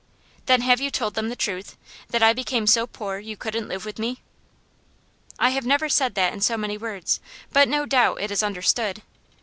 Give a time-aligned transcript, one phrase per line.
[0.47, 1.77] 'Then have you told them the truth?
[2.09, 4.19] That I became so poor you couldn't live with me?'
[5.37, 7.19] 'I have never said that in so many words,
[7.53, 9.03] but no doubt it is understood.